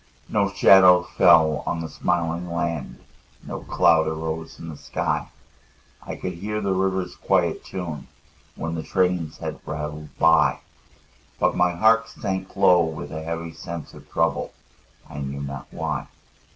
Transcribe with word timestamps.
No 0.29 0.49
shadow 0.49 1.03
fell 1.03 1.61
on 1.67 1.79
the 1.81 1.87
smiling 1.87 2.51
land, 2.51 2.97
No 3.45 3.59
cloud 3.61 4.07
arose 4.07 4.57
in 4.57 4.67
the 4.69 4.75
sky; 4.75 5.29
I 6.01 6.15
could 6.15 6.33
hear 6.33 6.59
the 6.59 6.73
river's 6.73 7.15
quiet 7.15 7.63
tune 7.63 8.07
When 8.55 8.73
the 8.73 8.81
trains 8.81 9.37
had 9.37 9.59
rattled 9.63 10.17
by; 10.17 10.61
But 11.39 11.55
my 11.55 11.75
heart 11.75 12.09
sank 12.09 12.55
low 12.55 12.83
with 12.83 13.11
a 13.11 13.21
heavy 13.21 13.51
sense 13.53 13.93
Of 13.93 14.09
trouble, 14.09 14.53
I 15.07 15.19
knew 15.19 15.43
not 15.43 15.67
why. 15.69 16.07